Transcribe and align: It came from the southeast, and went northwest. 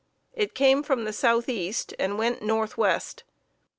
It 0.33 0.55
came 0.55 0.81
from 0.81 1.03
the 1.03 1.13
southeast, 1.13 1.93
and 1.99 2.17
went 2.17 2.41
northwest. 2.41 3.23